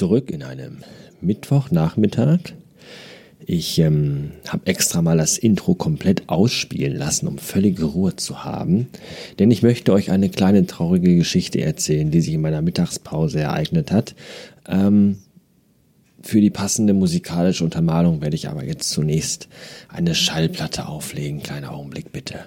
Zurück 0.00 0.30
in 0.30 0.42
einem 0.42 0.78
Mittwochnachmittag. 1.20 2.54
Ich 3.44 3.78
ähm, 3.80 4.30
habe 4.48 4.66
extra 4.66 5.02
mal 5.02 5.18
das 5.18 5.36
Intro 5.36 5.74
komplett 5.74 6.26
ausspielen 6.30 6.96
lassen, 6.96 7.28
um 7.28 7.36
völlige 7.36 7.84
Ruhe 7.84 8.16
zu 8.16 8.42
haben. 8.42 8.88
Denn 9.38 9.50
ich 9.50 9.62
möchte 9.62 9.92
euch 9.92 10.10
eine 10.10 10.30
kleine 10.30 10.64
traurige 10.64 11.16
Geschichte 11.16 11.60
erzählen, 11.60 12.10
die 12.10 12.22
sich 12.22 12.32
in 12.32 12.40
meiner 12.40 12.62
Mittagspause 12.62 13.40
ereignet 13.40 13.92
hat. 13.92 14.14
Ähm, 14.66 15.18
für 16.22 16.40
die 16.40 16.48
passende 16.48 16.94
musikalische 16.94 17.62
Untermalung 17.62 18.22
werde 18.22 18.36
ich 18.36 18.48
aber 18.48 18.64
jetzt 18.64 18.88
zunächst 18.88 19.48
eine 19.90 20.14
Schallplatte 20.14 20.88
auflegen. 20.88 21.42
Kleiner 21.42 21.72
Augenblick 21.72 22.10
bitte. 22.10 22.46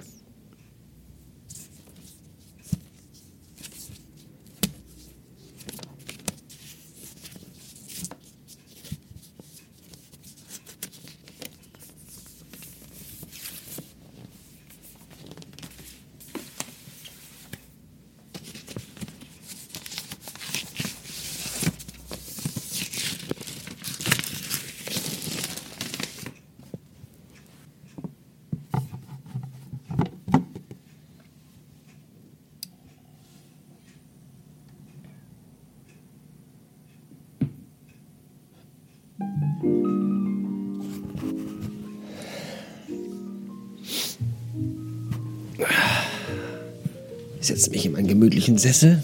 Ich 47.44 47.50
setze 47.50 47.72
mich 47.72 47.86
in 47.86 47.92
meinen 47.92 48.08
gemütlichen 48.08 48.58
Sessel. 48.58 49.04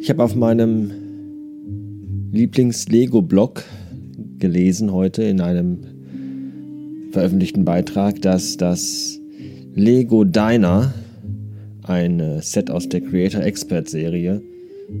Ich 0.00 0.10
habe 0.10 0.24
auf 0.24 0.34
meinem 0.34 0.90
Lieblings-Lego-Blog 2.32 3.62
gelesen 4.40 4.92
heute 4.92 5.22
in 5.22 5.40
einem 5.40 5.78
veröffentlichten 7.12 7.64
Beitrag, 7.64 8.20
dass 8.22 8.56
das 8.56 9.20
Lego 9.76 10.24
Diner, 10.24 10.92
ein 11.84 12.40
Set 12.40 12.68
aus 12.72 12.88
der 12.88 13.02
Creator 13.02 13.42
Expert 13.42 13.88
Serie, 13.88 14.42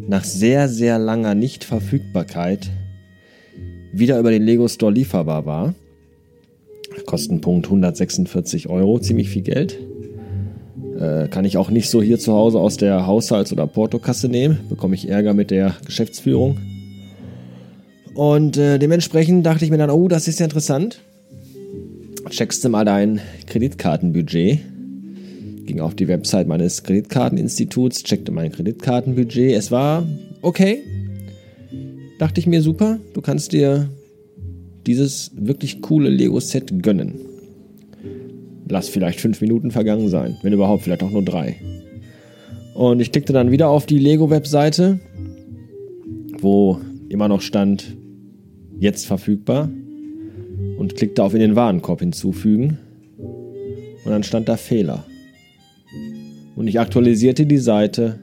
nach 0.06 0.22
sehr, 0.22 0.68
sehr 0.68 1.00
langer 1.00 1.34
Nichtverfügbarkeit 1.34 2.70
wieder 3.92 4.18
über 4.18 4.30
den 4.30 4.42
Lego 4.42 4.68
Store 4.68 4.92
lieferbar 4.92 5.46
war. 5.46 5.74
Kostenpunkt 7.06 7.66
146 7.66 8.68
Euro, 8.68 8.98
ziemlich 8.98 9.28
viel 9.28 9.42
Geld. 9.42 9.78
Äh, 10.98 11.28
kann 11.28 11.44
ich 11.44 11.56
auch 11.56 11.70
nicht 11.70 11.90
so 11.90 12.02
hier 12.02 12.18
zu 12.18 12.32
Hause 12.32 12.58
aus 12.58 12.76
der 12.76 13.06
Haushalts- 13.06 13.52
oder 13.52 13.66
Portokasse 13.66 14.28
nehmen. 14.28 14.58
Bekomme 14.68 14.94
ich 14.94 15.08
Ärger 15.08 15.32
mit 15.32 15.50
der 15.50 15.76
Geschäftsführung. 15.86 16.58
Und 18.14 18.56
äh, 18.56 18.78
dementsprechend 18.78 19.46
dachte 19.46 19.64
ich 19.64 19.70
mir 19.70 19.78
dann, 19.78 19.90
oh, 19.90 20.08
das 20.08 20.26
ist 20.26 20.40
ja 20.40 20.44
interessant. 20.44 21.00
Checkst 22.30 22.64
du 22.64 22.68
mal 22.68 22.84
dein 22.84 23.20
Kreditkartenbudget. 23.46 24.58
Ging 25.66 25.80
auf 25.80 25.94
die 25.94 26.08
Website 26.08 26.48
meines 26.48 26.82
Kreditkarteninstituts, 26.82 28.02
checkte 28.02 28.32
mein 28.32 28.50
Kreditkartenbudget. 28.50 29.52
Es 29.52 29.70
war 29.70 30.06
okay, 30.42 30.82
dachte 32.18 32.40
ich 32.40 32.46
mir, 32.46 32.62
super, 32.62 32.98
du 33.14 33.20
kannst 33.20 33.52
dir 33.52 33.88
dieses 34.86 35.30
wirklich 35.34 35.80
coole 35.82 36.08
Lego-Set 36.08 36.82
gönnen. 36.82 37.14
Lass 38.68 38.88
vielleicht 38.88 39.20
fünf 39.20 39.40
Minuten 39.40 39.70
vergangen 39.70 40.08
sein, 40.08 40.36
wenn 40.42 40.52
überhaupt, 40.52 40.82
vielleicht 40.82 41.02
auch 41.02 41.10
nur 41.10 41.22
drei. 41.22 41.56
Und 42.74 43.00
ich 43.00 43.12
klickte 43.12 43.32
dann 43.32 43.50
wieder 43.50 43.68
auf 43.68 43.86
die 43.86 43.98
Lego-Webseite, 43.98 45.00
wo 46.40 46.78
immer 47.08 47.28
noch 47.28 47.40
stand, 47.40 47.96
jetzt 48.78 49.06
verfügbar, 49.06 49.70
und 50.78 50.94
klickte 50.94 51.24
auf 51.24 51.34
in 51.34 51.40
den 51.40 51.56
Warenkorb 51.56 52.00
hinzufügen. 52.00 52.78
Und 54.04 54.10
dann 54.12 54.22
stand 54.22 54.48
da 54.48 54.56
Fehler. 54.56 55.04
Und 56.54 56.68
ich 56.68 56.78
aktualisierte 56.78 57.46
die 57.46 57.58
Seite 57.58 58.20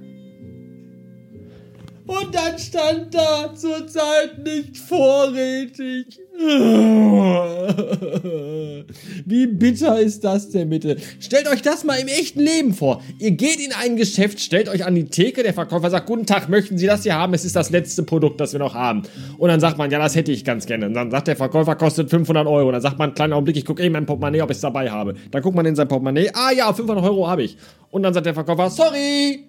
und 2.07 2.35
dann 2.35 2.59
stand 2.59 3.13
da 3.13 3.53
zurzeit 3.55 4.43
nicht 4.43 4.77
vorrätig. 4.77 6.19
Wie 9.25 9.47
bitter 9.47 9.99
ist 9.99 10.23
das 10.23 10.49
denn 10.49 10.69
bitte? 10.69 10.97
Stellt 11.19 11.47
euch 11.47 11.61
das 11.61 11.83
mal 11.83 11.95
im 11.95 12.07
echten 12.07 12.41
Leben 12.41 12.73
vor. 12.73 13.01
Ihr 13.19 13.31
geht 13.31 13.59
in 13.59 13.73
ein 13.73 13.95
Geschäft, 13.95 14.39
stellt 14.39 14.69
euch 14.69 14.85
an 14.85 14.95
die 14.95 15.05
Theke, 15.05 15.43
der 15.43 15.53
Verkäufer 15.53 15.89
sagt, 15.89 16.07
guten 16.07 16.25
Tag, 16.25 16.49
möchten 16.49 16.77
Sie 16.77 16.85
das 16.85 17.03
hier 17.03 17.15
haben? 17.15 17.33
Es 17.33 17.45
ist 17.45 17.55
das 17.55 17.69
letzte 17.69 18.03
Produkt, 18.03 18.39
das 18.41 18.53
wir 18.53 18.59
noch 18.59 18.75
haben. 18.75 19.03
Und 19.37 19.49
dann 19.49 19.59
sagt 19.59 19.77
man, 19.77 19.89
ja, 19.89 19.97
das 19.97 20.15
hätte 20.15 20.31
ich 20.31 20.43
ganz 20.43 20.65
gerne. 20.65 20.87
Und 20.87 20.93
dann 20.93 21.09
sagt 21.09 21.27
der 21.27 21.35
Verkäufer, 21.35 21.75
kostet 21.75 22.09
500 22.09 22.45
Euro. 22.45 22.67
Und 22.67 22.73
dann 22.73 22.81
sagt 22.81 22.99
man, 22.99 23.13
kleinen 23.13 23.33
Augenblick, 23.33 23.57
ich 23.57 23.65
gucke 23.65 23.81
eben 23.81 23.93
mein 23.93 24.05
Portemonnaie, 24.05 24.41
ob 24.41 24.51
ich 24.51 24.57
es 24.57 24.61
dabei 24.61 24.91
habe. 24.91 25.15
Dann 25.31 25.41
guckt 25.41 25.55
man 25.55 25.65
in 25.65 25.75
sein 25.75 25.87
Portemonnaie, 25.87 26.29
ah 26.33 26.51
ja, 26.51 26.71
500 26.71 27.03
Euro 27.03 27.27
habe 27.27 27.43
ich. 27.43 27.57
Und 27.91 28.03
dann 28.03 28.13
sagt 28.13 28.25
der 28.25 28.33
Verkäufer, 28.33 28.69
sorry, 28.69 29.45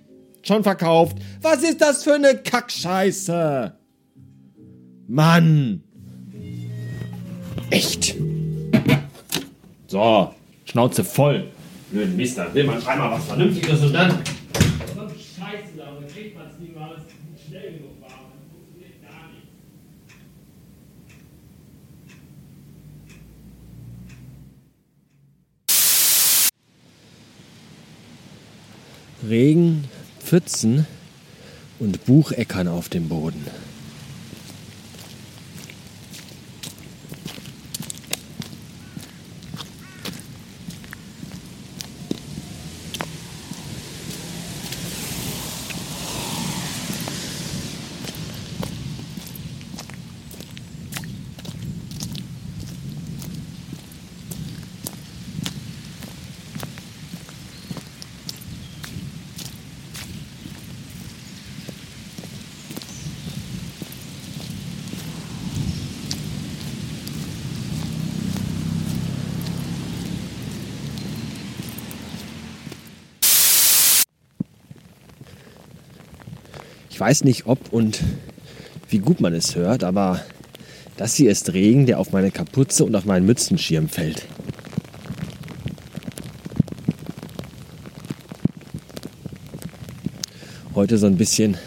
Schon 0.46 0.62
verkauft. 0.62 1.18
Was 1.42 1.64
ist 1.64 1.80
das 1.80 2.04
für 2.04 2.14
eine 2.14 2.36
Kackscheiße? 2.36 3.76
Mann. 5.08 5.82
Echt. 7.70 8.14
So, 9.88 10.32
Schnauze 10.64 11.02
voll. 11.02 11.48
Blöden 11.90 12.14
Mist, 12.16 12.38
dann 12.38 12.54
will 12.54 12.62
man 12.62 12.80
einmal 12.86 13.10
was 13.10 13.24
Vernünftiges 13.24 13.82
und 13.82 13.92
dann. 13.92 14.10
Scheiße, 14.12 15.76
da 15.76 15.98
kriegt 16.12 16.36
man 16.36 16.46
es 16.46 16.60
niemals 16.60 17.02
schnell 17.44 17.72
genug 17.78 18.00
warm. 18.00 18.30
Das 18.30 18.46
funktioniert 18.52 19.02
gar 19.02 19.28
nicht. 29.22 29.28
Regen 29.28 29.88
Pfützen 30.26 30.86
und 31.78 32.04
Bucheckern 32.04 32.66
auf 32.66 32.88
dem 32.88 33.08
Boden. 33.08 33.46
Ich 76.96 77.00
weiß 77.00 77.24
nicht, 77.24 77.44
ob 77.44 77.74
und 77.74 78.00
wie 78.88 79.00
gut 79.00 79.20
man 79.20 79.34
es 79.34 79.54
hört, 79.54 79.84
aber 79.84 80.22
das 80.96 81.14
hier 81.14 81.30
ist 81.30 81.52
Regen, 81.52 81.84
der 81.84 82.00
auf 82.00 82.10
meine 82.10 82.30
Kapuze 82.30 82.86
und 82.86 82.96
auf 82.96 83.04
meinen 83.04 83.26
Mützenschirm 83.26 83.90
fällt. 83.90 84.24
Heute 90.74 90.96
so 90.96 91.06
ein 91.06 91.18
bisschen 91.18 91.58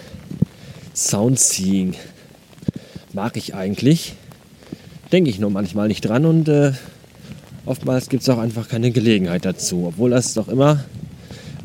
Soundseeing 0.96 1.94
mag 3.14 3.38
ich 3.38 3.54
eigentlich. 3.54 4.16
Denke 5.12 5.30
ich 5.30 5.38
nur 5.38 5.52
manchmal 5.52 5.90
nicht 5.90 6.02
dran 6.02 6.26
und 6.26 6.50
äh, 6.50 6.72
oftmals 7.68 8.10
gibt 8.10 8.24
es 8.24 8.30
auch 8.30 8.40
einfach 8.40 8.68
keine 8.68 8.90
Gelegenheit 8.90 9.46
dazu. 9.46 9.86
Obwohl 9.90 10.10
das 10.10 10.34
doch 10.34 10.48
immer 10.48 10.86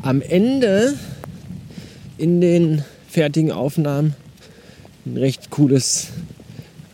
am 0.03 0.21
Ende 0.21 0.93
in 2.19 2.41
den 2.41 2.83
fertigen 3.15 3.53
Aufnahmen 3.53 4.13
ein 5.05 5.15
recht 5.15 5.49
cooles 5.49 6.07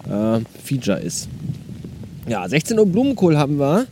äh, 0.07 0.39
Feature 0.63 0.99
ist. 0.99 1.27
Ja, 2.29 2.47
16 2.47 2.77
Uhr 2.77 2.85
Blumenkohl 2.85 3.39
haben 3.39 3.57
wir. 3.57 3.87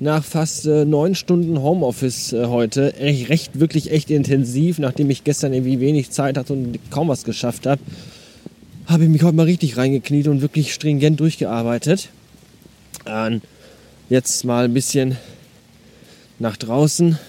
nach 0.00 0.24
fast 0.24 0.66
äh, 0.66 0.84
neun 0.84 1.14
Stunden 1.14 1.62
Homeoffice 1.62 2.32
äh, 2.32 2.46
heute, 2.46 2.94
recht, 2.98 3.28
recht, 3.28 3.60
wirklich 3.60 3.92
echt 3.92 4.10
intensiv, 4.10 4.80
nachdem 4.80 5.08
ich 5.08 5.22
gestern 5.22 5.52
irgendwie 5.52 5.78
wenig 5.78 6.10
Zeit 6.10 6.36
hatte 6.36 6.52
und 6.52 6.80
kaum 6.90 7.06
was 7.06 7.22
geschafft 7.22 7.64
habe, 7.64 7.80
habe 8.86 9.04
ich 9.04 9.08
mich 9.08 9.22
heute 9.22 9.36
mal 9.36 9.44
richtig 9.44 9.76
reingekniet 9.76 10.26
und 10.26 10.40
wirklich 10.40 10.74
stringent 10.74 11.20
durchgearbeitet. 11.20 12.08
Ähm, 13.06 13.40
jetzt 14.08 14.44
mal 14.44 14.64
ein 14.64 14.74
bisschen 14.74 15.16
nach 16.40 16.56
draußen 16.56 17.20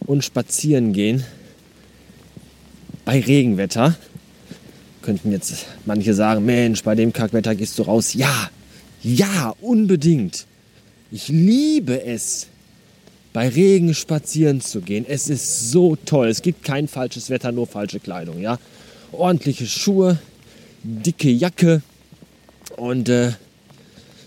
und 0.00 0.24
spazieren 0.24 0.92
gehen. 0.92 1.24
Bei 3.04 3.20
Regenwetter. 3.20 3.96
Könnten 5.02 5.32
jetzt 5.32 5.66
manche 5.84 6.14
sagen, 6.14 6.44
Mensch, 6.44 6.82
bei 6.84 6.94
dem 6.94 7.12
Kackwetter 7.12 7.54
gehst 7.54 7.78
du 7.78 7.82
raus. 7.82 8.14
Ja, 8.14 8.50
ja, 9.02 9.52
unbedingt. 9.60 10.46
Ich 11.10 11.28
liebe 11.28 12.04
es, 12.04 12.46
bei 13.32 13.48
Regen 13.48 13.94
spazieren 13.94 14.60
zu 14.60 14.80
gehen. 14.80 15.04
Es 15.08 15.28
ist 15.28 15.70
so 15.70 15.96
toll. 15.96 16.28
Es 16.28 16.42
gibt 16.42 16.64
kein 16.64 16.86
falsches 16.86 17.30
Wetter, 17.30 17.50
nur 17.50 17.66
falsche 17.66 17.98
Kleidung. 17.98 18.40
Ja? 18.40 18.58
Ordentliche 19.10 19.66
Schuhe, 19.66 20.18
dicke 20.84 21.30
Jacke 21.30 21.82
und 22.76 23.08
äh, 23.08 23.32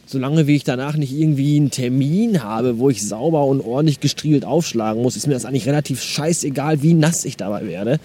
solange 0.06 0.48
wie 0.48 0.56
ich 0.56 0.64
danach 0.64 0.96
nicht 0.96 1.14
irgendwie 1.14 1.56
einen 1.56 1.72
Termin 1.72 2.44
habe, 2.44 2.78
wo 2.78 2.90
ich 2.90 3.08
sauber 3.08 3.46
und 3.46 3.62
ordentlich 3.62 4.00
gestriegelt 4.00 4.46
aufschlagen 4.46 5.02
muss, 5.02 5.16
ist 5.16 5.28
mir 5.28 5.34
das 5.34 5.46
eigentlich 5.46 5.68
relativ 5.68 6.02
scheißegal, 6.02 6.84
wie 6.84 6.94
nass 6.94 7.26
ich 7.26 7.38
dabei 7.38 7.66
werde. 7.68 8.00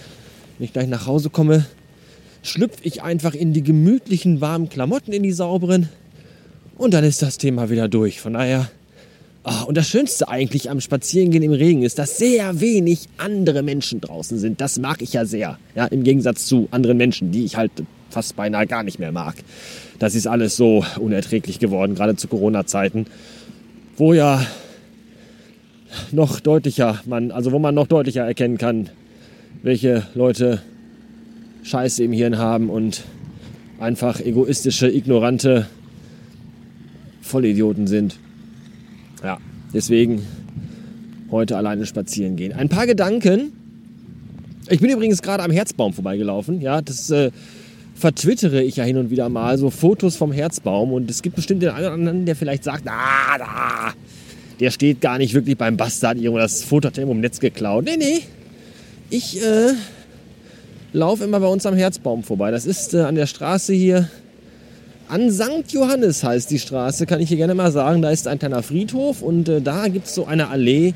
Wenn 0.61 0.67
ich 0.67 0.75
gleich 0.75 0.89
nach 0.89 1.07
Hause 1.07 1.31
komme, 1.31 1.65
schlüpfe 2.43 2.81
ich 2.83 3.03
einfach 3.03 3.33
in 3.33 3.55
die 3.55 3.63
gemütlichen, 3.63 4.43
warmen 4.43 4.69
Klamotten, 4.69 5.11
in 5.11 5.23
die 5.23 5.33
sauberen 5.33 5.89
und 6.77 6.93
dann 6.93 7.03
ist 7.03 7.23
das 7.23 7.39
Thema 7.39 7.71
wieder 7.71 7.89
durch. 7.89 8.21
Von 8.21 8.35
daher, 8.35 8.71
oh, 9.43 9.69
und 9.69 9.79
das 9.79 9.89
Schönste 9.89 10.29
eigentlich 10.29 10.69
am 10.69 10.83
Spazierengehen 10.83 11.43
im 11.43 11.53
Regen 11.53 11.83
ist, 11.83 11.99
dass 11.99 12.19
sehr 12.19 12.61
wenig 12.61 13.09
andere 13.17 13.63
Menschen 13.63 14.03
draußen 14.03 14.39
sind. 14.39 14.61
Das 14.61 14.79
mag 14.79 15.01
ich 15.01 15.15
ja 15.15 15.25
sehr, 15.25 15.59
ja, 15.75 15.87
im 15.87 16.05
Gegensatz 16.05 16.45
zu 16.45 16.69
anderen 16.73 16.99
Menschen, 16.99 17.33
die 17.33 17.47
ich 17.47 17.57
halt 17.57 17.73
fast 18.11 18.37
beinahe 18.37 18.67
gar 18.67 18.83
nicht 18.83 18.99
mehr 18.99 19.13
mag. 19.13 19.37
Das 19.99 20.15
ist 20.15 20.27
alles 20.27 20.59
so 20.59 20.85
unerträglich 20.99 21.59
geworden, 21.59 21.95
gerade 21.95 22.17
zu 22.17 22.29
Corona-Zeiten, 22.29 23.07
wo 23.97 24.13
ja 24.13 24.47
noch 26.13 26.39
deutlicher 26.39 27.01
man, 27.07 27.31
also 27.31 27.51
wo 27.51 27.59
man 27.59 27.75
noch 27.75 27.87
deutlicher 27.87 28.27
erkennen 28.27 28.59
kann, 28.59 28.91
welche 29.63 30.07
Leute 30.15 30.63
Scheiße 31.63 32.03
im 32.03 32.13
Hirn 32.13 32.39
haben 32.39 32.71
und 32.71 33.05
einfach 33.79 34.21
egoistische, 34.21 34.89
ignorante 34.89 35.67
Vollidioten 37.21 37.87
sind. 37.87 38.17
Ja, 39.23 39.39
deswegen 39.75 40.23
heute 41.31 41.57
alleine 41.57 41.87
spazieren 41.87 42.37
gehen. 42.37 42.53
Ein 42.53 42.69
paar 42.69 42.87
Gedanken. 42.87 43.53
Ich 44.69 44.81
bin 44.81 44.91
übrigens 44.91 45.23
gerade 45.23 45.43
am 45.43 45.51
Herzbaum 45.51 45.93
vorbeigelaufen. 45.93 46.61
Ja, 46.61 46.81
das 46.81 47.11
äh, 47.11 47.31
vertwittere 47.95 48.63
ich 48.63 48.77
ja 48.77 48.85
hin 48.85 48.97
und 48.97 49.11
wieder 49.11 49.29
mal 49.29 49.59
so 49.59 49.71
Fotos 49.71 50.17
vom 50.17 50.33
Herzbaum 50.33 50.93
und 50.93 51.11
es 51.11 51.23
gibt 51.23 51.37
bestimmt 51.37 51.63
den 51.63 51.71
einen 51.71 51.85
oder 51.85 51.95
anderen, 51.95 52.27
der 52.27 52.37
vielleicht 52.37 52.65
sagt, 52.65 52.85
ah, 52.87 53.39
da, 53.39 53.95
der 54.59 54.71
steht 54.71 55.01
gar 55.01 55.19
nicht 55.19 55.35
wirklich 55.35 55.57
beim 55.57 55.77
Bastard, 55.77 56.17
irgendwo 56.17 56.39
das 56.39 56.65
Foto 56.65 56.89
hat 56.89 56.99
er 56.99 57.09
im 57.09 57.21
Netz 57.21 57.41
geklaut. 57.41 57.85
Nee, 57.85 57.97
nee. 57.99 58.23
Ich 59.11 59.43
äh, 59.43 59.73
laufe 60.93 61.25
immer 61.25 61.41
bei 61.41 61.47
uns 61.49 61.67
am 61.67 61.75
Herzbaum 61.75 62.23
vorbei. 62.23 62.51
Das 62.51 62.65
ist 62.65 62.95
äh, 62.95 63.01
an 63.01 63.17
der 63.17 63.27
Straße 63.27 63.73
hier. 63.73 64.09
An 65.09 65.33
St. 65.33 65.73
Johannes 65.73 66.23
heißt 66.23 66.51
die 66.51 66.61
Straße, 66.61 67.05
kann 67.07 67.21
ich 67.21 67.29
hier 67.29 67.37
gerne 67.37 67.55
mal 67.55 67.73
sagen. 67.73 68.01
Da 68.01 68.11
ist 68.11 68.29
ein 68.29 68.39
kleiner 68.39 68.63
Friedhof 68.63 69.23
und 69.23 69.49
äh, 69.49 69.61
da 69.61 69.89
gibt 69.89 70.07
es 70.07 70.15
so 70.15 70.27
eine 70.27 70.49
Allee 70.49 70.95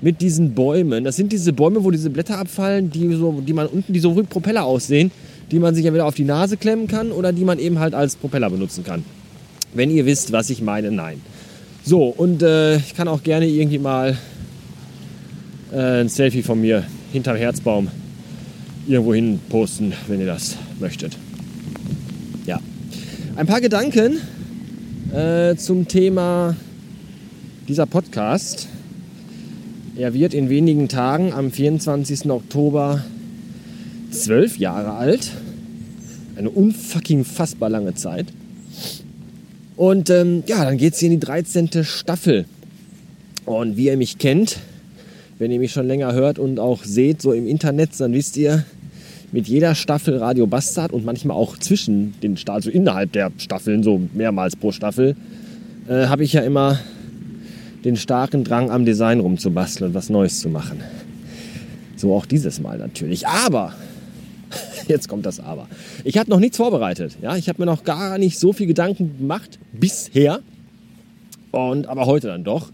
mit 0.00 0.20
diesen 0.20 0.54
Bäumen. 0.54 1.04
Das 1.04 1.16
sind 1.16 1.32
diese 1.32 1.52
Bäume, 1.52 1.84
wo 1.84 1.90
diese 1.92 2.10
Blätter 2.10 2.38
abfallen, 2.38 2.90
die, 2.90 3.14
so, 3.14 3.40
die 3.40 3.52
man 3.52 3.68
unten, 3.68 3.92
die 3.92 4.00
so 4.00 4.16
wie 4.16 4.24
Propeller 4.24 4.64
aussehen 4.64 5.12
die 5.50 5.58
man 5.58 5.74
sich 5.74 5.84
entweder 5.84 6.06
auf 6.06 6.14
die 6.14 6.24
Nase 6.24 6.56
klemmen 6.56 6.88
kann 6.88 7.12
oder 7.12 7.32
die 7.32 7.44
man 7.44 7.58
eben 7.58 7.78
halt 7.78 7.94
als 7.94 8.16
Propeller 8.16 8.50
benutzen 8.50 8.84
kann. 8.84 9.04
Wenn 9.72 9.90
ihr 9.90 10.06
wisst, 10.06 10.32
was 10.32 10.50
ich 10.50 10.62
meine, 10.62 10.90
nein. 10.90 11.20
So, 11.84 12.06
und 12.06 12.42
äh, 12.42 12.76
ich 12.76 12.94
kann 12.94 13.08
auch 13.08 13.22
gerne 13.22 13.46
irgendwie 13.46 13.78
mal 13.78 14.16
äh, 15.72 16.00
ein 16.00 16.08
Selfie 16.08 16.42
von 16.42 16.60
mir 16.60 16.84
hinterm 17.14 17.36
Herzbaum 17.36 17.88
irgendwo 18.88 19.14
hin 19.14 19.38
posten, 19.48 19.92
wenn 20.08 20.18
ihr 20.18 20.26
das 20.26 20.56
möchtet. 20.80 21.16
Ja. 22.44 22.58
Ein 23.36 23.46
paar 23.46 23.60
Gedanken 23.60 24.18
äh, 25.14 25.54
zum 25.54 25.86
Thema 25.86 26.56
dieser 27.68 27.86
Podcast. 27.86 28.66
Er 29.96 30.12
wird 30.12 30.34
in 30.34 30.48
wenigen 30.48 30.88
Tagen 30.88 31.32
am 31.32 31.52
24. 31.52 32.28
Oktober 32.28 33.04
zwölf 34.10 34.58
Jahre 34.58 34.94
alt. 34.94 35.30
Eine 36.34 36.50
unfucking 36.50 37.24
fassbar 37.24 37.70
lange 37.70 37.94
Zeit. 37.94 38.26
Und 39.76 40.10
ähm, 40.10 40.42
ja, 40.48 40.64
dann 40.64 40.78
geht 40.78 40.94
es 40.94 40.98
hier 40.98 41.12
in 41.12 41.20
die 41.20 41.24
13. 41.24 41.84
Staffel. 41.84 42.46
Und 43.46 43.76
wie 43.76 43.86
ihr 43.86 43.96
mich 43.96 44.18
kennt, 44.18 44.58
wenn 45.38 45.50
ihr 45.50 45.58
mich 45.58 45.72
schon 45.72 45.86
länger 45.86 46.12
hört 46.12 46.38
und 46.38 46.60
auch 46.60 46.84
seht, 46.84 47.20
so 47.20 47.32
im 47.32 47.46
Internet, 47.46 47.90
dann 47.98 48.12
wisst 48.12 48.36
ihr, 48.36 48.64
mit 49.32 49.48
jeder 49.48 49.74
Staffel 49.74 50.18
Radio 50.18 50.46
Bastard 50.46 50.92
und 50.92 51.04
manchmal 51.04 51.36
auch 51.36 51.58
zwischen 51.58 52.14
den 52.20 52.36
Staffeln, 52.36 52.56
also 52.56 52.70
innerhalb 52.70 53.12
der 53.12 53.32
Staffeln, 53.38 53.82
so 53.82 54.00
mehrmals 54.12 54.54
pro 54.54 54.70
Staffel, 54.70 55.16
äh, 55.88 56.06
habe 56.06 56.22
ich 56.22 56.34
ja 56.34 56.42
immer 56.42 56.78
den 57.84 57.96
starken 57.96 58.44
Drang 58.44 58.70
am 58.70 58.84
Design 58.84 59.20
rumzubasteln 59.20 59.90
und 59.90 59.94
was 59.94 60.08
Neues 60.08 60.40
zu 60.40 60.48
machen. 60.48 60.80
So 61.96 62.14
auch 62.14 62.26
dieses 62.26 62.60
Mal 62.60 62.78
natürlich. 62.78 63.26
Aber 63.26 63.74
jetzt 64.88 65.08
kommt 65.08 65.26
das 65.26 65.40
Aber. 65.40 65.68
Ich 66.04 66.16
habe 66.16 66.30
noch 66.30 66.38
nichts 66.38 66.56
vorbereitet. 66.56 67.16
Ja? 67.20 67.36
Ich 67.36 67.48
habe 67.48 67.60
mir 67.60 67.66
noch 67.66 67.84
gar 67.84 68.18
nicht 68.18 68.38
so 68.38 68.52
viel 68.52 68.66
Gedanken 68.66 69.18
gemacht 69.18 69.58
bisher. 69.72 70.40
Und, 71.50 71.86
aber 71.86 72.06
heute 72.06 72.28
dann 72.28 72.44
doch. 72.44 72.70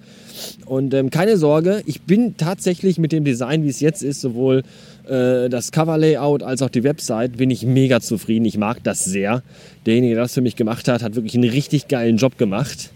Und 0.66 0.94
ähm, 0.94 1.10
keine 1.10 1.36
Sorge, 1.36 1.82
ich 1.86 2.02
bin 2.02 2.36
tatsächlich 2.36 2.98
mit 2.98 3.12
dem 3.12 3.24
Design, 3.24 3.64
wie 3.64 3.68
es 3.68 3.80
jetzt 3.80 4.02
ist, 4.02 4.20
sowohl 4.20 4.62
äh, 5.08 5.48
das 5.48 5.72
Cover-Layout 5.72 6.42
als 6.42 6.62
auch 6.62 6.70
die 6.70 6.84
Website, 6.84 7.36
bin 7.36 7.50
ich 7.50 7.64
mega 7.64 8.00
zufrieden. 8.00 8.44
Ich 8.44 8.58
mag 8.58 8.82
das 8.82 9.04
sehr. 9.04 9.42
Derjenige, 9.86 10.14
der 10.14 10.24
das 10.24 10.34
für 10.34 10.40
mich 10.40 10.56
gemacht 10.56 10.88
hat, 10.88 11.02
hat 11.02 11.14
wirklich 11.14 11.34
einen 11.34 11.50
richtig 11.50 11.88
geilen 11.88 12.16
Job 12.16 12.38
gemacht. 12.38 12.90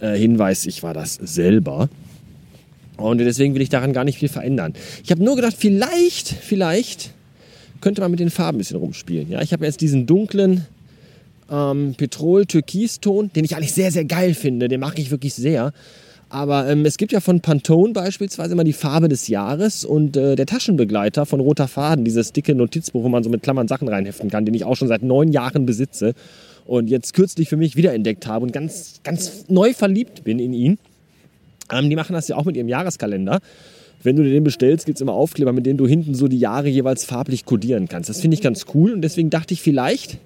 Äh, 0.00 0.16
Hinweis, 0.16 0.66
ich 0.66 0.82
war 0.82 0.94
das 0.94 1.14
selber. 1.14 1.88
Und 2.96 3.18
deswegen 3.18 3.54
will 3.54 3.62
ich 3.62 3.70
daran 3.70 3.92
gar 3.92 4.04
nicht 4.04 4.18
viel 4.18 4.28
verändern. 4.28 4.74
Ich 5.02 5.10
habe 5.10 5.22
nur 5.22 5.36
gedacht, 5.36 5.56
vielleicht, 5.58 6.28
vielleicht 6.28 7.10
könnte 7.80 8.00
man 8.00 8.10
mit 8.10 8.20
den 8.20 8.30
Farben 8.30 8.56
ein 8.56 8.58
bisschen 8.58 8.78
rumspielen. 8.78 9.30
Ja, 9.30 9.42
ich 9.42 9.52
habe 9.52 9.66
jetzt 9.66 9.80
diesen 9.80 10.06
dunklen 10.06 10.66
ähm, 11.50 11.94
Petrol-Türkis-Ton, 11.96 13.30
den 13.34 13.44
ich 13.44 13.56
eigentlich 13.56 13.72
sehr, 13.74 13.90
sehr 13.90 14.04
geil 14.04 14.34
finde. 14.34 14.68
Den 14.68 14.80
mag 14.80 14.98
ich 14.98 15.10
wirklich 15.10 15.34
sehr. 15.34 15.72
Aber 16.34 16.68
ähm, 16.68 16.84
es 16.84 16.96
gibt 16.96 17.12
ja 17.12 17.20
von 17.20 17.38
Pantone 17.38 17.92
beispielsweise 17.92 18.54
immer 18.54 18.64
die 18.64 18.72
Farbe 18.72 19.06
des 19.06 19.28
Jahres 19.28 19.84
und 19.84 20.16
äh, 20.16 20.34
der 20.34 20.46
Taschenbegleiter 20.46 21.26
von 21.26 21.38
Roter 21.38 21.68
Faden, 21.68 22.04
dieses 22.04 22.32
dicke 22.32 22.56
Notizbuch, 22.56 23.04
wo 23.04 23.08
man 23.08 23.22
so 23.22 23.30
mit 23.30 23.44
Klammern 23.44 23.68
Sachen 23.68 23.86
reinheften 23.86 24.30
kann, 24.30 24.44
den 24.44 24.52
ich 24.52 24.64
auch 24.64 24.74
schon 24.74 24.88
seit 24.88 25.04
neun 25.04 25.30
Jahren 25.30 25.64
besitze 25.64 26.12
und 26.66 26.90
jetzt 26.90 27.14
kürzlich 27.14 27.48
für 27.48 27.56
mich 27.56 27.76
wiederentdeckt 27.76 28.26
habe 28.26 28.44
und 28.44 28.52
ganz, 28.52 28.98
ganz 29.04 29.44
neu 29.48 29.74
verliebt 29.74 30.24
bin 30.24 30.40
in 30.40 30.52
ihn. 30.52 30.78
Ähm, 31.72 31.88
die 31.88 31.94
machen 31.94 32.14
das 32.14 32.26
ja 32.26 32.34
auch 32.34 32.46
mit 32.46 32.56
ihrem 32.56 32.68
Jahreskalender. 32.68 33.38
Wenn 34.02 34.16
du 34.16 34.24
dir 34.24 34.30
den 34.30 34.42
bestellst, 34.42 34.86
gibt 34.86 34.98
es 34.98 35.02
immer 35.02 35.12
Aufkleber, 35.12 35.52
mit 35.52 35.64
denen 35.66 35.78
du 35.78 35.86
hinten 35.86 36.16
so 36.16 36.26
die 36.26 36.40
Jahre 36.40 36.66
jeweils 36.66 37.04
farblich 37.04 37.44
kodieren 37.44 37.86
kannst. 37.88 38.10
Das 38.10 38.20
finde 38.20 38.34
ich 38.34 38.42
ganz 38.42 38.66
cool 38.74 38.92
und 38.92 39.02
deswegen 39.02 39.30
dachte 39.30 39.54
ich, 39.54 39.62
vielleicht 39.62 40.18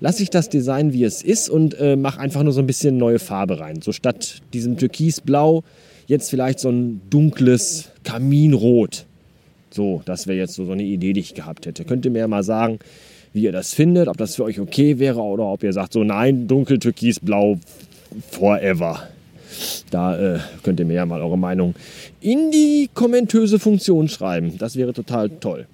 lasse 0.00 0.22
ich 0.22 0.30
das 0.30 0.48
Design, 0.48 0.92
wie 0.92 1.04
es 1.04 1.22
ist 1.22 1.48
und 1.48 1.78
äh, 1.78 1.96
mache 1.96 2.20
einfach 2.20 2.42
nur 2.42 2.52
so 2.52 2.60
ein 2.60 2.66
bisschen 2.66 2.96
neue 2.96 3.18
Farbe 3.18 3.60
rein. 3.60 3.80
So 3.82 3.92
statt 3.92 4.42
diesem 4.52 4.76
Türkisblau 4.76 5.62
jetzt 6.06 6.30
vielleicht 6.30 6.60
so 6.60 6.70
ein 6.70 7.00
dunkles 7.10 7.90
Kaminrot. 8.02 9.06
So, 9.70 10.02
das 10.04 10.26
wäre 10.26 10.38
jetzt 10.38 10.54
so, 10.54 10.64
so 10.64 10.72
eine 10.72 10.84
Idee, 10.84 11.12
die 11.12 11.20
ich 11.20 11.34
gehabt 11.34 11.66
hätte. 11.66 11.84
Könnt 11.84 12.04
ihr 12.04 12.10
mir 12.10 12.20
ja 12.20 12.28
mal 12.28 12.44
sagen, 12.44 12.78
wie 13.32 13.42
ihr 13.42 13.52
das 13.52 13.74
findet, 13.74 14.08
ob 14.08 14.16
das 14.16 14.36
für 14.36 14.44
euch 14.44 14.60
okay 14.60 14.98
wäre 14.98 15.20
oder 15.20 15.44
ob 15.44 15.62
ihr 15.64 15.72
sagt, 15.72 15.92
so 15.92 16.04
nein, 16.04 16.46
dunkel, 16.46 16.78
türkisblau, 16.78 17.58
forever. 18.30 19.08
Da 19.90 20.36
äh, 20.36 20.38
könnt 20.62 20.80
ihr 20.80 20.86
mir 20.86 20.94
ja 20.94 21.06
mal 21.06 21.20
eure 21.20 21.38
Meinung 21.38 21.74
in 22.20 22.50
die 22.50 22.88
kommentöse 22.94 23.58
Funktion 23.58 24.08
schreiben. 24.08 24.56
Das 24.58 24.76
wäre 24.76 24.92
total 24.92 25.30
toll. 25.30 25.66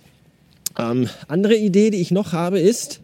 Ähm, 0.79 1.09
andere 1.29 1.57
Idee, 1.57 1.91
die 1.91 2.01
ich 2.01 2.11
noch 2.11 2.33
habe, 2.33 2.59
ist, 2.59 3.01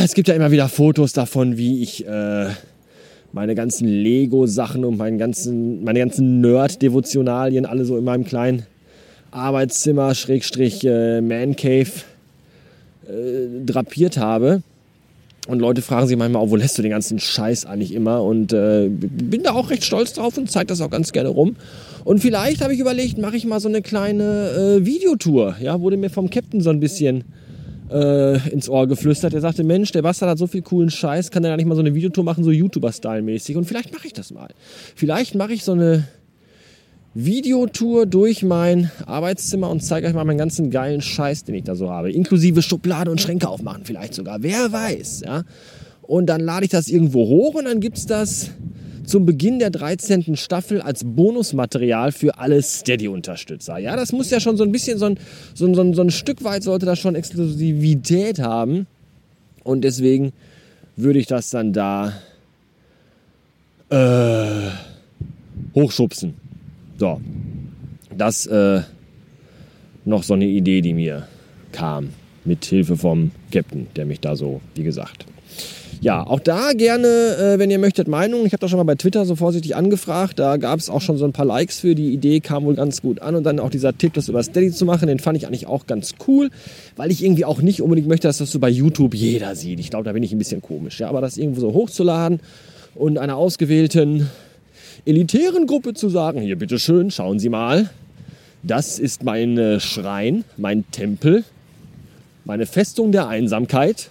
es 0.00 0.14
gibt 0.14 0.28
ja 0.28 0.34
immer 0.34 0.50
wieder 0.50 0.68
Fotos 0.68 1.12
davon, 1.12 1.58
wie 1.58 1.82
ich 1.82 2.06
äh, 2.06 2.46
meine 3.32 3.54
ganzen 3.54 3.86
Lego-Sachen 3.86 4.84
und 4.84 4.96
meinen 4.96 5.18
ganzen, 5.18 5.84
meine 5.84 5.98
ganzen 5.98 6.40
Nerd-Devotionalien 6.40 7.66
alle 7.66 7.84
so 7.84 7.98
in 7.98 8.04
meinem 8.04 8.24
kleinen 8.24 8.64
Arbeitszimmer, 9.30 10.14
Schrägstrich 10.14 10.84
äh, 10.84 11.20
Man 11.20 11.56
Cave, 11.56 11.90
äh, 13.06 13.64
drapiert 13.66 14.16
habe. 14.16 14.62
Und 15.48 15.58
Leute 15.58 15.82
fragen 15.82 16.06
sich 16.06 16.16
manchmal, 16.16 16.40
auch, 16.40 16.50
wo 16.50 16.56
lässt 16.56 16.78
du 16.78 16.82
den 16.82 16.92
ganzen 16.92 17.18
Scheiß 17.18 17.66
eigentlich 17.66 17.92
immer? 17.92 18.22
Und 18.22 18.52
äh, 18.52 18.88
bin 18.88 19.42
da 19.42 19.52
auch 19.52 19.70
recht 19.70 19.84
stolz 19.84 20.12
drauf 20.12 20.38
und 20.38 20.50
zeige 20.50 20.66
das 20.66 20.80
auch 20.80 20.90
ganz 20.90 21.12
gerne 21.12 21.30
rum. 21.30 21.56
Und 22.04 22.20
vielleicht 22.20 22.62
habe 22.62 22.72
ich 22.74 22.80
überlegt, 22.80 23.18
mache 23.18 23.36
ich 23.36 23.44
mal 23.44 23.58
so 23.58 23.68
eine 23.68 23.82
kleine 23.82 24.78
äh, 24.80 24.86
Videotour. 24.86 25.56
Ja, 25.60 25.80
wurde 25.80 25.96
mir 25.96 26.10
vom 26.10 26.30
Captain 26.30 26.60
so 26.60 26.70
ein 26.70 26.80
bisschen 26.80 27.24
äh, 27.92 28.48
ins 28.50 28.68
Ohr 28.68 28.86
geflüstert. 28.86 29.34
Er 29.34 29.40
sagte, 29.40 29.64
Mensch, 29.64 29.92
der 29.92 30.02
Bastard 30.02 30.30
hat 30.30 30.38
so 30.38 30.46
viel 30.46 30.62
coolen 30.62 30.90
Scheiß, 30.90 31.30
kann 31.30 31.42
der 31.42 31.52
da 31.52 31.56
nicht 31.56 31.66
mal 31.66 31.74
so 31.74 31.80
eine 31.80 31.94
Videotour 31.94 32.24
machen, 32.24 32.44
so 32.44 32.50
YouTuber-Style-mäßig. 32.50 33.56
Und 33.56 33.64
vielleicht 33.64 33.92
mache 33.92 34.06
ich 34.06 34.12
das 34.12 34.32
mal. 34.32 34.48
Vielleicht 34.94 35.34
mache 35.34 35.52
ich 35.52 35.64
so 35.64 35.72
eine 35.72 36.04
Videotour 37.14 38.06
durch 38.06 38.42
mein 38.42 38.90
Arbeitszimmer 39.04 39.68
und 39.68 39.80
zeige 39.80 40.06
euch 40.06 40.14
mal 40.14 40.24
meinen 40.24 40.38
ganzen 40.38 40.70
geilen 40.70 41.02
Scheiß, 41.02 41.44
den 41.44 41.54
ich 41.54 41.64
da 41.64 41.74
so 41.74 41.90
habe. 41.90 42.10
Inklusive 42.10 42.62
Schublade 42.62 43.10
und 43.10 43.20
Schränke 43.20 43.48
aufmachen 43.48 43.84
vielleicht 43.84 44.14
sogar. 44.14 44.42
Wer 44.42 44.72
weiß, 44.72 45.22
ja. 45.26 45.42
Und 46.02 46.26
dann 46.26 46.40
lade 46.40 46.64
ich 46.64 46.70
das 46.70 46.88
irgendwo 46.88 47.26
hoch 47.26 47.54
und 47.54 47.66
dann 47.66 47.80
gibt 47.80 47.98
es 47.98 48.06
das 48.06 48.50
zum 49.04 49.26
Beginn 49.26 49.58
der 49.58 49.70
13. 49.70 50.36
Staffel 50.36 50.80
als 50.80 51.02
Bonusmaterial 51.04 52.12
für 52.12 52.38
alle 52.38 52.62
Steady-Unterstützer. 52.62 53.78
Ja, 53.78 53.96
das 53.96 54.12
muss 54.12 54.30
ja 54.30 54.40
schon 54.40 54.56
so 54.56 54.64
ein 54.64 54.72
bisschen, 54.72 54.98
so 54.98 55.06
ein, 55.06 55.18
so, 55.54 55.66
ein, 55.66 55.94
so, 55.94 56.02
ein, 56.02 56.10
Stück 56.10 56.44
weit 56.44 56.62
sollte 56.62 56.86
das 56.86 56.98
schon 56.98 57.14
Exklusivität 57.14 58.38
haben. 58.38 58.86
Und 59.64 59.82
deswegen 59.82 60.32
würde 60.96 61.18
ich 61.18 61.26
das 61.26 61.50
dann 61.50 61.72
da 61.72 62.12
äh, 63.90 64.70
hochschubsen. 65.74 66.34
So, 66.98 67.20
das 68.16 68.46
äh, 68.46 68.82
noch 70.04 70.22
so 70.22 70.34
eine 70.34 70.46
Idee, 70.46 70.80
die 70.80 70.94
mir 70.94 71.26
kam, 71.72 72.10
mit 72.44 72.64
Hilfe 72.64 72.96
vom 72.96 73.30
Captain, 73.50 73.86
der 73.96 74.04
mich 74.04 74.20
da 74.20 74.36
so, 74.36 74.60
wie 74.74 74.82
gesagt. 74.82 75.26
Ja, 76.02 76.26
auch 76.26 76.40
da 76.40 76.72
gerne, 76.72 77.06
äh, 77.06 77.58
wenn 77.60 77.70
ihr 77.70 77.78
möchtet, 77.78 78.08
Meinung. 78.08 78.44
Ich 78.44 78.52
habe 78.52 78.60
das 78.60 78.70
schon 78.70 78.78
mal 78.78 78.82
bei 78.82 78.96
Twitter 78.96 79.24
so 79.24 79.36
vorsichtig 79.36 79.76
angefragt. 79.76 80.36
Da 80.36 80.56
gab 80.56 80.80
es 80.80 80.90
auch 80.90 81.00
schon 81.00 81.16
so 81.16 81.24
ein 81.24 81.32
paar 81.32 81.46
Likes 81.46 81.78
für. 81.78 81.94
Die 81.94 82.12
Idee 82.12 82.40
kam 82.40 82.64
wohl 82.64 82.74
ganz 82.74 83.02
gut 83.02 83.22
an. 83.22 83.36
Und 83.36 83.44
dann 83.44 83.60
auch 83.60 83.70
dieser 83.70 83.96
Tipp, 83.96 84.12
das 84.14 84.28
über 84.28 84.42
Steady 84.42 84.72
zu 84.72 84.84
machen, 84.84 85.06
den 85.06 85.20
fand 85.20 85.36
ich 85.36 85.46
eigentlich 85.46 85.68
auch 85.68 85.86
ganz 85.86 86.16
cool, 86.26 86.50
weil 86.96 87.12
ich 87.12 87.22
irgendwie 87.22 87.44
auch 87.44 87.62
nicht 87.62 87.82
unbedingt 87.82 88.08
möchte, 88.08 88.26
dass 88.26 88.38
das 88.38 88.50
so 88.50 88.58
bei 88.58 88.68
YouTube 88.68 89.14
jeder 89.14 89.54
sieht. 89.54 89.78
Ich 89.78 89.90
glaube, 89.90 90.04
da 90.04 90.12
bin 90.12 90.24
ich 90.24 90.32
ein 90.32 90.38
bisschen 90.38 90.60
komisch. 90.60 90.98
Ja, 90.98 91.08
aber 91.08 91.20
das 91.20 91.36
irgendwo 91.36 91.60
so 91.60 91.72
hochzuladen 91.72 92.40
und 92.96 93.16
einer 93.16 93.36
ausgewählten 93.36 94.28
elitären 95.06 95.68
Gruppe 95.68 95.94
zu 95.94 96.08
sagen, 96.08 96.40
hier 96.40 96.58
bitteschön, 96.58 97.12
schauen 97.12 97.38
Sie 97.38 97.48
mal, 97.48 97.90
das 98.64 98.98
ist 98.98 99.22
mein 99.22 99.78
Schrein, 99.78 100.42
mein 100.56 100.84
Tempel, 100.90 101.44
meine 102.44 102.66
Festung 102.66 103.12
der 103.12 103.28
Einsamkeit. 103.28 104.10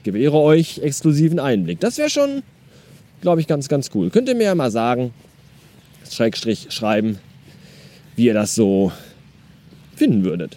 Ich 0.00 0.04
gewähre 0.04 0.38
euch 0.38 0.78
exklusiven 0.78 1.38
Einblick. 1.38 1.78
Das 1.78 1.98
wäre 1.98 2.08
schon, 2.08 2.42
glaube 3.20 3.42
ich, 3.42 3.46
ganz, 3.46 3.68
ganz 3.68 3.90
cool. 3.94 4.08
Könnt 4.08 4.30
ihr 4.30 4.34
mir 4.34 4.44
ja 4.44 4.54
mal 4.54 4.70
sagen, 4.70 5.12
Schrägstrich 6.10 6.68
schreiben, 6.70 7.18
wie 8.16 8.24
ihr 8.24 8.32
das 8.32 8.54
so 8.54 8.92
finden 9.94 10.24
würdet. 10.24 10.56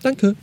Danke. 0.00 0.36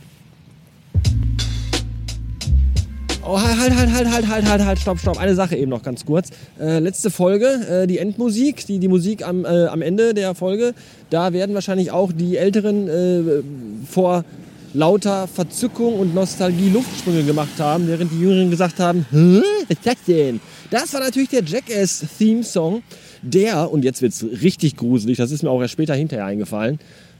Oh, 3.24 3.40
halt, 3.40 3.56
halt, 3.56 3.70
halt, 3.70 3.90
halt, 3.90 4.10
halt, 4.10 4.28
halt, 4.28 4.44
halt, 4.46 4.64
halt, 4.66 4.78
stopp, 4.78 4.98
stopp. 4.98 5.18
Eine 5.18 5.34
Sache 5.34 5.56
eben 5.56 5.70
noch 5.70 5.82
ganz 5.82 6.04
kurz. 6.04 6.28
Äh, 6.60 6.80
letzte 6.80 7.10
Folge, 7.10 7.46
äh, 7.46 7.86
die 7.86 7.96
Endmusik, 7.96 8.66
die, 8.66 8.78
die 8.78 8.88
Musik 8.88 9.26
am, 9.26 9.46
äh, 9.46 9.64
am 9.64 9.80
Ende 9.80 10.12
der 10.12 10.34
Folge, 10.34 10.74
da 11.08 11.32
werden 11.32 11.54
wahrscheinlich 11.54 11.90
auch 11.90 12.12
die 12.12 12.36
Älteren 12.36 12.88
äh, 12.88 13.42
vor 13.88 14.26
lauter 14.74 15.28
Verzückung 15.28 15.98
und 15.98 16.14
Nostalgie 16.14 16.70
Luftsprünge 16.70 17.24
gemacht 17.24 17.58
haben, 17.58 17.86
während 17.88 18.12
die 18.12 18.20
Jüngeren 18.20 18.50
gesagt 18.50 18.78
haben, 18.80 19.06
was 19.10 19.70
ist 19.70 19.86
das 19.86 19.96
denn? 20.06 20.40
Das 20.70 20.92
war 20.94 21.00
natürlich 21.00 21.28
der 21.28 21.44
Jackass-Theme-Song, 21.44 22.82
der, 23.22 23.70
und 23.70 23.84
jetzt 23.84 24.02
wird 24.02 24.12
es 24.12 24.24
richtig 24.42 24.76
gruselig, 24.76 25.18
das 25.18 25.30
ist 25.30 25.42
mir 25.42 25.50
auch 25.50 25.60
erst 25.60 25.72
später 25.72 25.94
hinterher 25.94 26.26
eingefallen, 26.26 26.78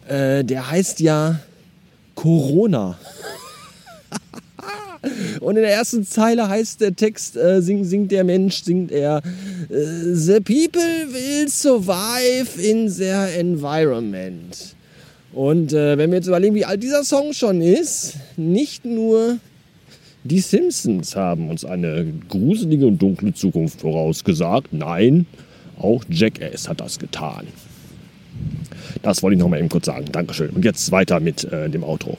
äh, 0.08 0.44
der 0.44 0.70
heißt 0.70 1.00
ja 1.00 1.40
Corona. 2.14 2.98
Und 5.40 5.56
in 5.56 5.62
der 5.62 5.72
ersten 5.72 6.06
Zeile 6.06 6.48
heißt 6.48 6.80
der 6.80 6.94
Text, 6.94 7.36
äh, 7.36 7.60
singt, 7.60 7.86
singt 7.86 8.12
der 8.12 8.22
Mensch, 8.22 8.62
singt 8.62 8.92
er, 8.92 9.20
äh, 9.68 10.14
The 10.14 10.38
people 10.38 11.08
will 11.10 11.48
survive 11.48 12.60
in 12.62 12.86
their 12.94 13.36
environment. 13.36 14.76
Und 15.32 15.72
äh, 15.72 15.96
wenn 15.96 16.10
wir 16.10 16.18
jetzt 16.18 16.26
überlegen, 16.26 16.54
wie 16.54 16.64
alt 16.64 16.82
dieser 16.82 17.04
Song 17.04 17.32
schon 17.32 17.60
ist, 17.62 18.16
nicht 18.36 18.84
nur 18.84 19.38
die 20.24 20.40
Simpsons 20.40 21.16
haben 21.16 21.48
uns 21.50 21.64
eine 21.64 22.06
gruselige 22.28 22.86
und 22.86 23.00
dunkle 23.00 23.34
Zukunft 23.34 23.80
vorausgesagt. 23.80 24.72
Nein, 24.72 25.26
auch 25.78 26.04
Jackass 26.08 26.68
hat 26.68 26.80
das 26.80 26.98
getan. 26.98 27.46
Das 29.02 29.22
wollte 29.22 29.34
ich 29.34 29.40
noch 29.40 29.48
mal 29.48 29.58
eben 29.58 29.68
kurz 29.68 29.86
sagen. 29.86 30.04
Dankeschön. 30.12 30.50
Und 30.50 30.64
jetzt 30.64 30.92
weiter 30.92 31.18
mit 31.18 31.44
äh, 31.44 31.68
dem 31.68 31.82
Outro. 31.82 32.18